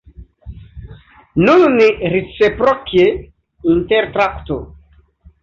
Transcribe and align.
Nun 1.47 1.65
ni 1.75 1.89
reciproke 2.15 3.05
intertraktu! 3.75 4.61